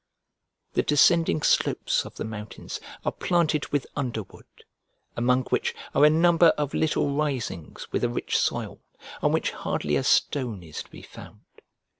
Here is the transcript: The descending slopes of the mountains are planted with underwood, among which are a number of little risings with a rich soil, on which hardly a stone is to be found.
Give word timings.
The 0.73 0.81
descending 0.81 1.43
slopes 1.43 2.05
of 2.05 2.15
the 2.15 2.25
mountains 2.25 2.79
are 3.05 3.11
planted 3.11 3.67
with 3.71 3.85
underwood, 3.95 4.47
among 5.15 5.43
which 5.51 5.75
are 5.93 6.03
a 6.05 6.09
number 6.09 6.47
of 6.57 6.73
little 6.73 7.11
risings 7.13 7.85
with 7.91 8.03
a 8.03 8.09
rich 8.09 8.35
soil, 8.35 8.81
on 9.21 9.31
which 9.31 9.51
hardly 9.51 9.95
a 9.97 10.03
stone 10.03 10.63
is 10.63 10.81
to 10.81 10.89
be 10.89 11.03
found. 11.03 11.41